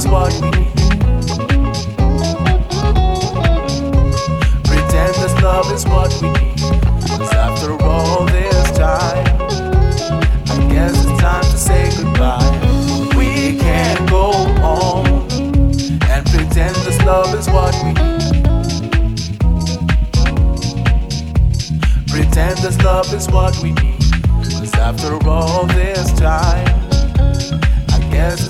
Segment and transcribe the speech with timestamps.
[0.00, 0.72] is what we need.
[4.64, 6.58] Pretendless love is what we need.
[7.18, 9.26] Cause after all this time,
[10.48, 12.50] I guess it's time to say goodbye.
[13.14, 14.30] We can't go
[14.62, 15.06] on
[16.08, 18.20] and pretend this love is what we need.
[22.08, 24.00] Pretend this love is what we need.
[24.60, 26.68] Cause after all this time,
[27.90, 28.49] I guess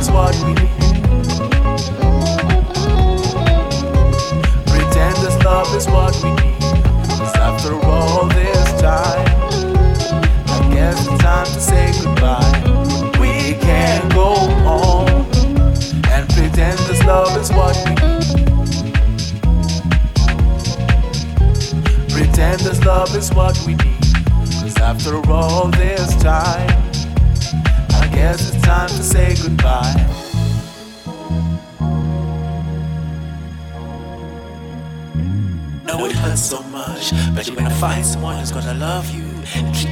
[0.00, 0.70] Is what we need.
[4.66, 6.62] Pretend this love is what we need.
[7.18, 9.26] 'Cause after all this time,
[10.56, 12.60] I guess it's time to say goodbye.
[13.20, 13.34] We
[13.66, 14.30] can't go
[14.64, 15.08] on
[16.14, 18.24] and pretend this love is what we need.
[22.14, 24.04] Pretend this love is what we need.
[24.62, 26.69] Cause after all this time,
[28.20, 29.94] guess it's time to say goodbye.
[35.86, 39.24] know it hurts so much, but you're gonna find someone who's gonna love you
[39.54, 39.89] and treat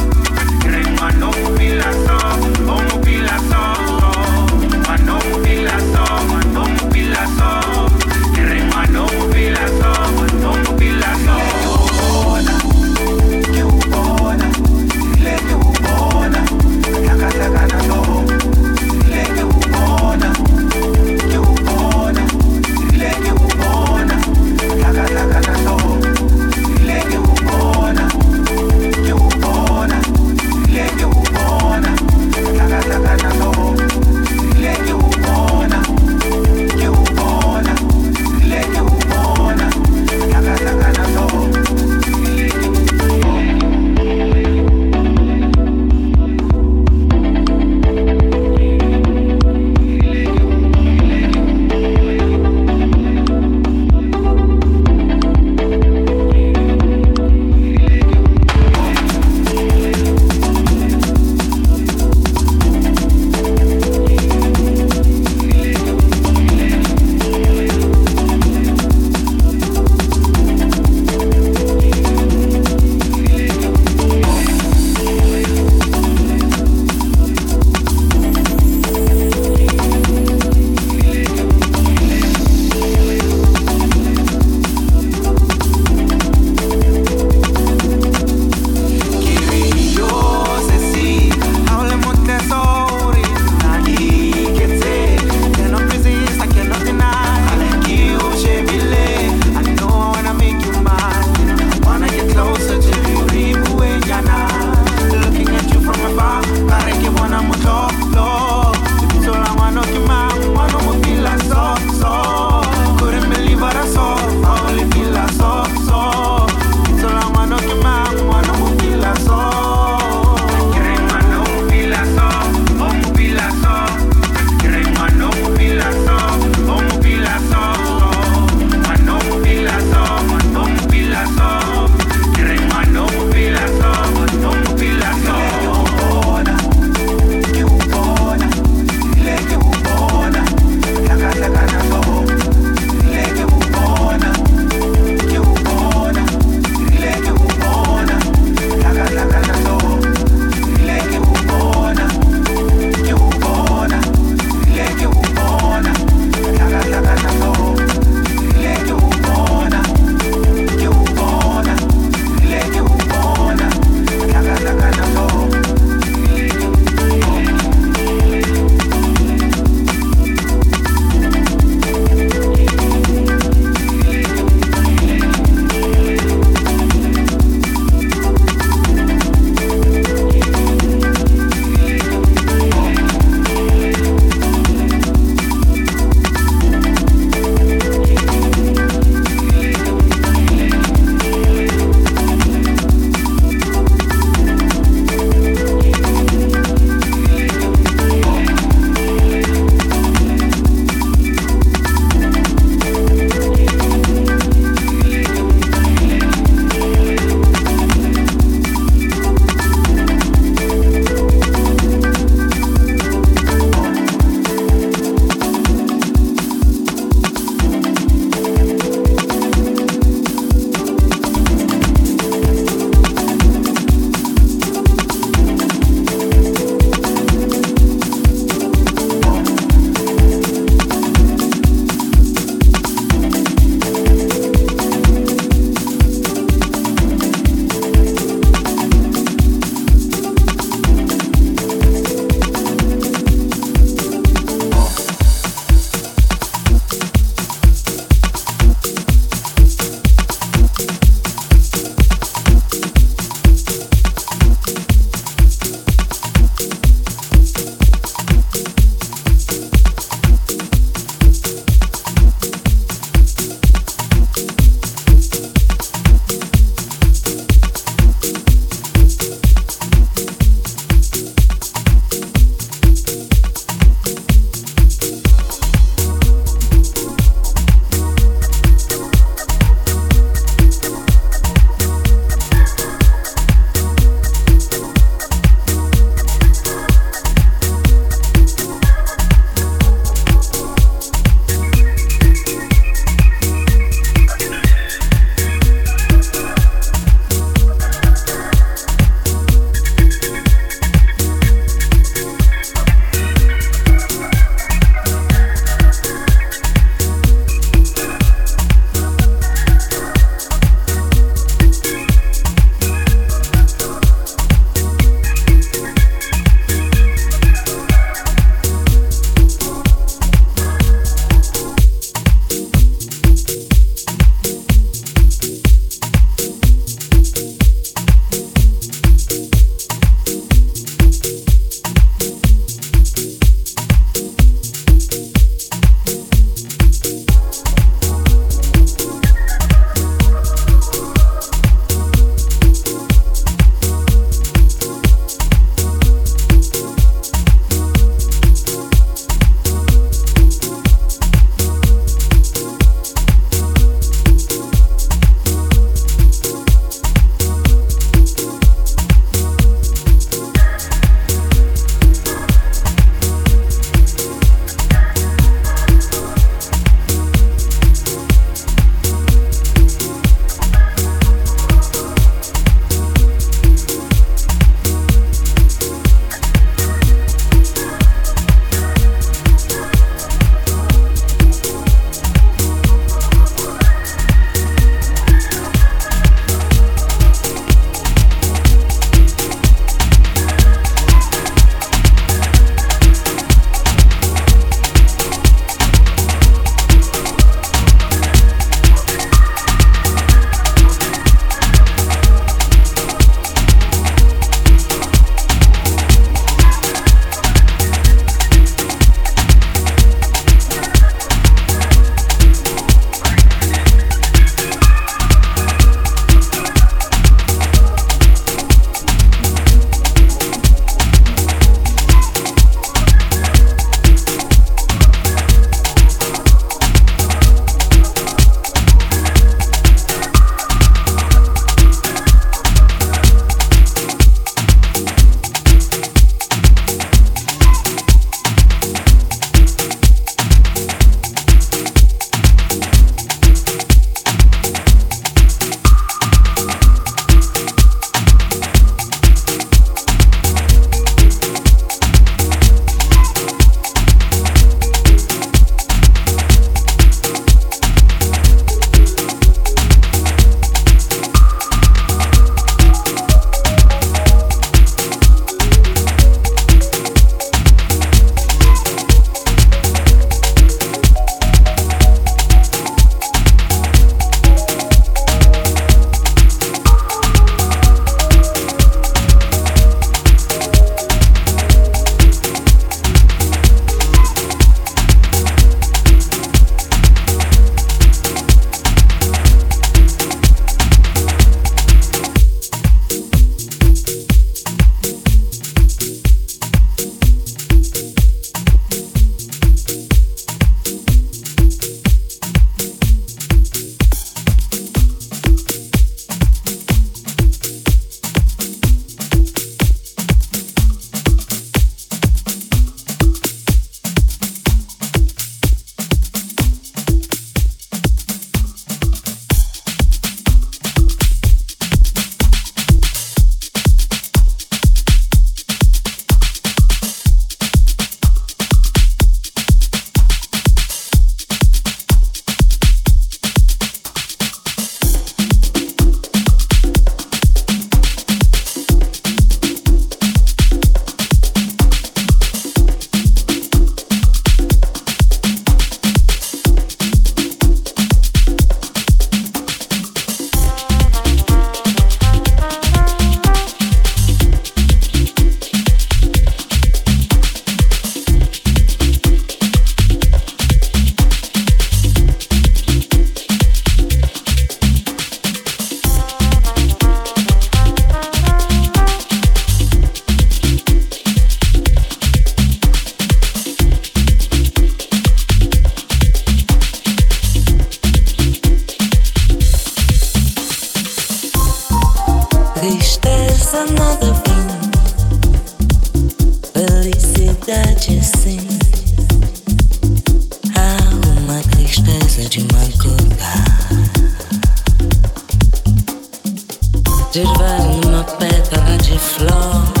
[597.32, 600.00] desvane uma pétala de flor.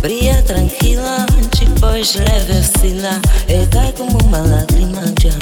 [0.00, 1.26] Brilha tranquila
[1.58, 5.40] Depois leve oscila E cai como uma lágrima de amor.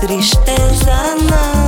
[0.00, 1.59] Tristeza não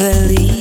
[0.00, 0.59] Feliz.